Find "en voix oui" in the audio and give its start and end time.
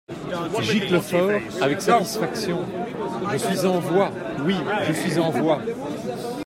3.67-4.55